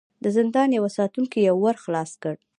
د 0.23 0.25
زندان 0.37 0.69
يوه 0.77 0.89
ساتونکي 0.97 1.39
يو 1.49 1.55
ور 1.63 1.75
خلاص 1.83 2.11
کړ. 2.23 2.35